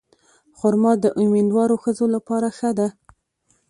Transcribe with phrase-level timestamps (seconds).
[0.57, 2.87] خرما د امیندوارو ښځو لپاره ښه ده.